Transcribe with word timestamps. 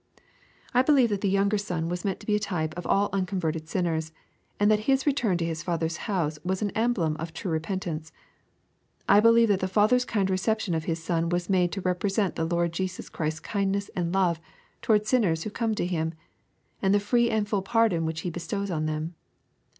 I 0.73 0.81
believe 0.81 1.09
that 1.09 1.21
the 1.21 1.29
younger 1.29 1.59
son 1.59 1.87
was 1.87 2.03
meant 2.03 2.19
to 2.21 2.25
be 2.25 2.35
a 2.35 2.39
type 2.39 2.73
of 2.75 2.87
all 2.87 3.11
unconverted 3.13 3.69
sinners, 3.69 4.11
and 4.59 4.71
that 4.71 4.79
his 4.89 5.05
return 5.05 5.37
to 5.37 5.45
his 5.45 5.61
father's 5.61 5.97
house 6.09 6.39
was 6.43 6.63
an 6.63 6.71
emblem 6.71 7.15
of 7.17 7.35
true 7.35 7.51
repentance.— 7.51 8.11
^I 9.07 9.21
believe 9.21 9.47
that 9.49 9.59
the 9.59 9.67
father's 9.67 10.03
kind 10.03 10.27
reception 10.31 10.73
of 10.73 10.85
his 10.85 11.03
son 11.03 11.29
was 11.29 11.51
made 11.51 11.71
to 11.73 11.81
represent 11.81 12.33
the 12.35 12.45
Lord 12.45 12.73
Jesus 12.73 13.09
Christ's 13.09 13.41
kindness 13.41 13.91
and 13.95 14.11
love 14.11 14.39
toward 14.81 15.05
sinners 15.05 15.43
who 15.43 15.51
come 15.51 15.75
to 15.75 15.85
Him, 15.85 16.15
and 16.81 16.95
the 16.95 16.99
free 16.99 17.29
and 17.29 17.47
full 17.47 17.61
pardon 17.61 18.03
which 18.03 18.21
He 18.21 18.31
bestows 18.31 18.71
on 18.71 18.87
them. 18.87 19.13